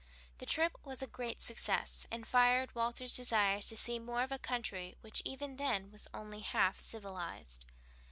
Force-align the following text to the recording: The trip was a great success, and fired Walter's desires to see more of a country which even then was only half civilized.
The 0.39 0.47
trip 0.47 0.79
was 0.83 1.03
a 1.03 1.05
great 1.05 1.43
success, 1.43 2.07
and 2.09 2.25
fired 2.25 2.73
Walter's 2.73 3.15
desires 3.15 3.67
to 3.67 3.77
see 3.77 3.99
more 3.99 4.23
of 4.23 4.31
a 4.31 4.39
country 4.39 4.95
which 5.01 5.21
even 5.25 5.57
then 5.57 5.91
was 5.91 6.07
only 6.11 6.39
half 6.39 6.79
civilized. 6.79 7.65